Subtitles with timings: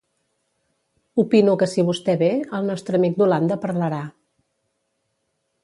[1.23, 4.03] Opino que si vostè ve, el nostre amic d'Holanda parlarà.